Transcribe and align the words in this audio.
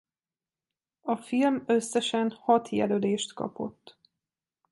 A 1.01 1.15
film 1.15 1.63
összesen 1.65 2.31
hat 2.31 2.69
jelölést 2.69 3.33
kapott. 3.33 3.99